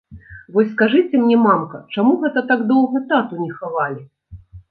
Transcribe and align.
Вось 0.53 0.69
скажыце 0.75 1.19
мне, 1.25 1.37
мамка, 1.41 1.81
чаму 1.93 2.13
гэта 2.25 2.43
так 2.53 2.59
доўга 2.73 2.97
тату 3.13 3.33
не 3.45 3.51
хавалі? 3.61 4.01